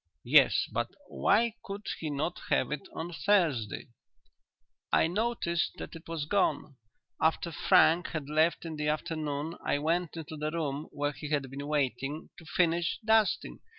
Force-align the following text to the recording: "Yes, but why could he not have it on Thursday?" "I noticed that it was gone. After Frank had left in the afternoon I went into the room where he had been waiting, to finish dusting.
"Yes, 0.25 0.67
but 0.73 0.87
why 1.09 1.53
could 1.63 1.85
he 1.99 2.09
not 2.09 2.39
have 2.49 2.71
it 2.71 2.87
on 2.95 3.11
Thursday?" 3.13 3.89
"I 4.91 5.05
noticed 5.05 5.73
that 5.77 5.95
it 5.95 6.07
was 6.07 6.25
gone. 6.25 6.77
After 7.21 7.51
Frank 7.51 8.07
had 8.07 8.27
left 8.27 8.65
in 8.65 8.77
the 8.77 8.87
afternoon 8.87 9.57
I 9.63 9.77
went 9.77 10.17
into 10.17 10.37
the 10.37 10.49
room 10.49 10.87
where 10.91 11.11
he 11.11 11.29
had 11.29 11.51
been 11.51 11.67
waiting, 11.67 12.31
to 12.39 12.45
finish 12.45 12.97
dusting. 13.05 13.59